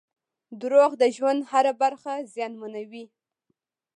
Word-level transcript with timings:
•دروغ 0.61 0.91
د 1.01 1.03
ژوند 1.15 1.41
هره 1.51 1.73
برخه 1.81 2.13
زیانمنوي. 2.33 3.05